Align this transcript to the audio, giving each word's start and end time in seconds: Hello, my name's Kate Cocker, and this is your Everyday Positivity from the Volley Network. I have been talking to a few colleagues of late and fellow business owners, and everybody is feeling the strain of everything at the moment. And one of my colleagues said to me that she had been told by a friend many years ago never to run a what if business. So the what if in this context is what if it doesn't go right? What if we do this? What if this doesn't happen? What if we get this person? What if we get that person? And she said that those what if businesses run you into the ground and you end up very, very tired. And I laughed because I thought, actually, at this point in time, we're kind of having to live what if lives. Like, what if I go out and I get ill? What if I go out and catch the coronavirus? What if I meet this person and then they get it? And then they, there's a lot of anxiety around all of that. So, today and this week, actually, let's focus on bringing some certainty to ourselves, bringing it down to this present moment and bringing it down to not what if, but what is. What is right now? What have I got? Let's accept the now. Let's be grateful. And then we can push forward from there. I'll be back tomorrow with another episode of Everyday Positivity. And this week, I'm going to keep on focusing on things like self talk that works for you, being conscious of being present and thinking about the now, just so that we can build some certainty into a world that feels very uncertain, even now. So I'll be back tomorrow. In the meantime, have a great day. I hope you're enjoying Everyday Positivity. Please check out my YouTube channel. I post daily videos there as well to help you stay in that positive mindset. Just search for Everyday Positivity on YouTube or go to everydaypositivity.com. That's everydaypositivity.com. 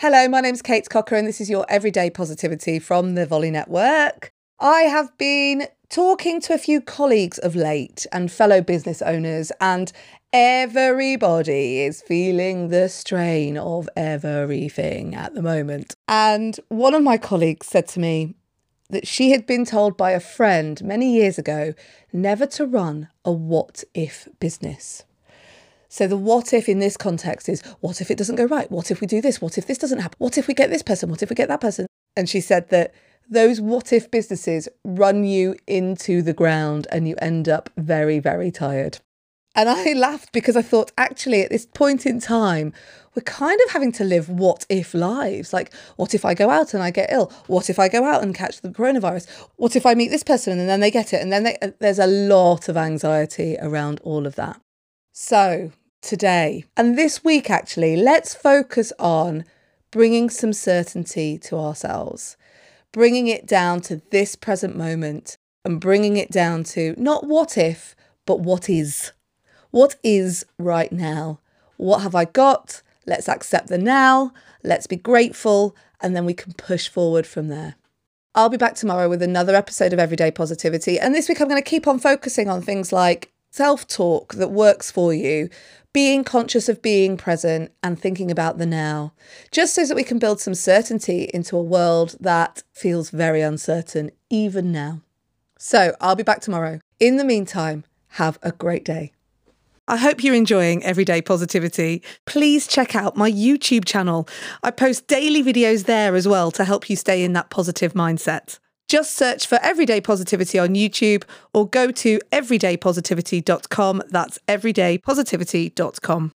Hello, 0.00 0.28
my 0.28 0.40
name's 0.40 0.62
Kate 0.62 0.88
Cocker, 0.88 1.16
and 1.16 1.26
this 1.26 1.40
is 1.40 1.50
your 1.50 1.66
Everyday 1.68 2.08
Positivity 2.08 2.78
from 2.78 3.16
the 3.16 3.26
Volley 3.26 3.50
Network. 3.50 4.30
I 4.60 4.82
have 4.82 5.18
been 5.18 5.66
talking 5.88 6.40
to 6.42 6.54
a 6.54 6.58
few 6.58 6.80
colleagues 6.80 7.38
of 7.38 7.56
late 7.56 8.06
and 8.12 8.30
fellow 8.30 8.60
business 8.60 9.02
owners, 9.02 9.50
and 9.60 9.90
everybody 10.32 11.80
is 11.80 12.00
feeling 12.00 12.68
the 12.68 12.88
strain 12.88 13.58
of 13.58 13.88
everything 13.96 15.16
at 15.16 15.34
the 15.34 15.42
moment. 15.42 15.96
And 16.06 16.60
one 16.68 16.94
of 16.94 17.02
my 17.02 17.18
colleagues 17.18 17.66
said 17.66 17.88
to 17.88 17.98
me 17.98 18.36
that 18.90 19.08
she 19.08 19.32
had 19.32 19.46
been 19.46 19.64
told 19.64 19.96
by 19.96 20.12
a 20.12 20.20
friend 20.20 20.80
many 20.84 21.12
years 21.12 21.40
ago 21.40 21.74
never 22.12 22.46
to 22.46 22.66
run 22.66 23.08
a 23.24 23.32
what 23.32 23.82
if 23.94 24.28
business. 24.38 25.02
So 25.88 26.06
the 26.06 26.16
what 26.16 26.52
if 26.52 26.68
in 26.68 26.78
this 26.78 26.96
context 26.96 27.48
is 27.48 27.62
what 27.80 28.00
if 28.00 28.10
it 28.10 28.18
doesn't 28.18 28.36
go 28.36 28.44
right? 28.44 28.70
What 28.70 28.90
if 28.90 29.00
we 29.00 29.06
do 29.06 29.20
this? 29.20 29.40
What 29.40 29.56
if 29.58 29.66
this 29.66 29.78
doesn't 29.78 30.00
happen? 30.00 30.16
What 30.18 30.38
if 30.38 30.46
we 30.46 30.54
get 30.54 30.70
this 30.70 30.82
person? 30.82 31.08
What 31.08 31.22
if 31.22 31.30
we 31.30 31.34
get 31.34 31.48
that 31.48 31.60
person? 31.60 31.86
And 32.16 32.28
she 32.28 32.40
said 32.40 32.68
that 32.70 32.94
those 33.30 33.60
what 33.60 33.92
if 33.92 34.10
businesses 34.10 34.68
run 34.84 35.24
you 35.24 35.56
into 35.66 36.22
the 36.22 36.32
ground 36.32 36.86
and 36.90 37.08
you 37.08 37.16
end 37.20 37.48
up 37.48 37.70
very, 37.76 38.18
very 38.18 38.50
tired. 38.50 38.98
And 39.54 39.68
I 39.68 39.92
laughed 39.96 40.32
because 40.32 40.56
I 40.56 40.62
thought, 40.62 40.92
actually, 40.96 41.42
at 41.42 41.50
this 41.50 41.66
point 41.66 42.06
in 42.06 42.20
time, 42.20 42.72
we're 43.14 43.22
kind 43.22 43.58
of 43.66 43.72
having 43.72 43.92
to 43.92 44.04
live 44.04 44.28
what 44.28 44.64
if 44.68 44.94
lives. 44.94 45.52
Like, 45.52 45.72
what 45.96 46.14
if 46.14 46.24
I 46.24 46.34
go 46.34 46.50
out 46.50 46.74
and 46.74 46.82
I 46.82 46.90
get 46.90 47.10
ill? 47.10 47.32
What 47.46 47.68
if 47.68 47.78
I 47.78 47.88
go 47.88 48.04
out 48.04 48.22
and 48.22 48.34
catch 48.34 48.60
the 48.60 48.68
coronavirus? 48.68 49.28
What 49.56 49.74
if 49.74 49.84
I 49.84 49.94
meet 49.94 50.08
this 50.08 50.22
person 50.22 50.58
and 50.58 50.68
then 50.68 50.80
they 50.80 50.90
get 50.90 51.12
it? 51.12 51.20
And 51.20 51.32
then 51.32 51.44
they, 51.44 51.58
there's 51.80 51.98
a 51.98 52.06
lot 52.06 52.68
of 52.68 52.76
anxiety 52.76 53.56
around 53.60 54.00
all 54.04 54.26
of 54.26 54.36
that. 54.36 54.60
So, 55.12 55.72
today 56.08 56.64
and 56.74 56.96
this 56.96 57.22
week, 57.22 57.50
actually, 57.50 57.94
let's 57.94 58.34
focus 58.34 58.94
on 58.98 59.44
bringing 59.90 60.30
some 60.30 60.54
certainty 60.54 61.36
to 61.36 61.56
ourselves, 61.56 62.38
bringing 62.92 63.26
it 63.26 63.46
down 63.46 63.82
to 63.82 64.00
this 64.10 64.34
present 64.34 64.74
moment 64.74 65.36
and 65.66 65.78
bringing 65.78 66.16
it 66.16 66.30
down 66.30 66.64
to 66.64 66.94
not 66.96 67.26
what 67.26 67.58
if, 67.58 67.94
but 68.24 68.40
what 68.40 68.70
is. 68.70 69.12
What 69.70 69.96
is 70.02 70.46
right 70.58 70.90
now? 70.90 71.40
What 71.76 71.98
have 72.00 72.14
I 72.14 72.24
got? 72.24 72.80
Let's 73.06 73.28
accept 73.28 73.68
the 73.68 73.76
now. 73.76 74.32
Let's 74.64 74.86
be 74.86 74.96
grateful. 74.96 75.76
And 76.00 76.16
then 76.16 76.24
we 76.24 76.32
can 76.32 76.54
push 76.54 76.88
forward 76.88 77.26
from 77.26 77.48
there. 77.48 77.74
I'll 78.34 78.48
be 78.48 78.56
back 78.56 78.76
tomorrow 78.76 79.10
with 79.10 79.20
another 79.20 79.54
episode 79.54 79.92
of 79.92 79.98
Everyday 79.98 80.30
Positivity. 80.30 80.98
And 80.98 81.14
this 81.14 81.28
week, 81.28 81.40
I'm 81.40 81.48
going 81.48 81.62
to 81.62 81.70
keep 81.70 81.86
on 81.86 81.98
focusing 81.98 82.48
on 82.48 82.62
things 82.62 82.92
like 82.92 83.30
self 83.50 83.86
talk 83.86 84.34
that 84.34 84.50
works 84.50 84.90
for 84.90 85.12
you, 85.12 85.48
being 85.92 86.24
conscious 86.24 86.68
of 86.68 86.82
being 86.82 87.16
present 87.16 87.72
and 87.82 87.98
thinking 87.98 88.30
about 88.30 88.58
the 88.58 88.66
now, 88.66 89.12
just 89.50 89.74
so 89.74 89.84
that 89.84 89.96
we 89.96 90.04
can 90.04 90.18
build 90.18 90.40
some 90.40 90.54
certainty 90.54 91.30
into 91.34 91.56
a 91.56 91.62
world 91.62 92.16
that 92.20 92.62
feels 92.72 93.10
very 93.10 93.40
uncertain, 93.40 94.10
even 94.30 94.70
now. 94.70 95.00
So 95.58 95.96
I'll 96.00 96.14
be 96.14 96.22
back 96.22 96.40
tomorrow. 96.40 96.80
In 97.00 97.16
the 97.16 97.24
meantime, 97.24 97.84
have 98.12 98.38
a 98.42 98.52
great 98.52 98.84
day. 98.84 99.12
I 99.90 99.96
hope 99.96 100.22
you're 100.22 100.34
enjoying 100.34 100.84
Everyday 100.84 101.22
Positivity. 101.22 102.02
Please 102.26 102.66
check 102.66 102.94
out 102.94 103.16
my 103.16 103.30
YouTube 103.30 103.86
channel. 103.86 104.28
I 104.62 104.70
post 104.70 105.06
daily 105.06 105.42
videos 105.42 105.86
there 105.86 106.14
as 106.14 106.28
well 106.28 106.50
to 106.52 106.64
help 106.64 106.90
you 106.90 106.96
stay 106.96 107.24
in 107.24 107.32
that 107.32 107.48
positive 107.48 107.94
mindset. 107.94 108.58
Just 108.88 109.14
search 109.14 109.46
for 109.46 109.58
Everyday 109.62 110.00
Positivity 110.00 110.58
on 110.58 110.70
YouTube 110.70 111.24
or 111.52 111.68
go 111.68 111.90
to 111.90 112.18
everydaypositivity.com. 112.32 114.02
That's 114.08 114.38
everydaypositivity.com. 114.48 116.26